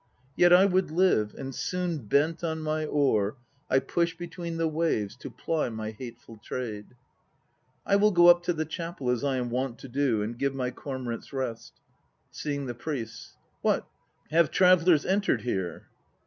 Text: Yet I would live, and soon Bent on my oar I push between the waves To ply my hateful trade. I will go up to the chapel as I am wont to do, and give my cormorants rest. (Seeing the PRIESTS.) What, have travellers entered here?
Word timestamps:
Yet 0.35 0.51
I 0.51 0.65
would 0.65 0.89
live, 0.89 1.35
and 1.35 1.53
soon 1.53 1.99
Bent 1.99 2.43
on 2.43 2.59
my 2.63 2.87
oar 2.87 3.37
I 3.69 3.77
push 3.77 4.17
between 4.17 4.57
the 4.57 4.67
waves 4.67 5.15
To 5.17 5.29
ply 5.29 5.69
my 5.69 5.91
hateful 5.91 6.39
trade. 6.39 6.95
I 7.85 7.97
will 7.97 8.09
go 8.09 8.25
up 8.25 8.41
to 8.45 8.53
the 8.53 8.65
chapel 8.65 9.11
as 9.11 9.23
I 9.23 9.37
am 9.37 9.51
wont 9.51 9.77
to 9.77 9.87
do, 9.87 10.23
and 10.23 10.39
give 10.39 10.55
my 10.55 10.71
cormorants 10.71 11.31
rest. 11.31 11.73
(Seeing 12.31 12.65
the 12.65 12.73
PRIESTS.) 12.73 13.35
What, 13.61 13.87
have 14.31 14.49
travellers 14.49 15.05
entered 15.05 15.41
here? 15.43 15.85